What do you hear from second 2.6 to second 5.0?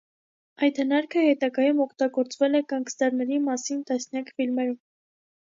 է գանգստերների մասին տասնյակ ֆիլմերում։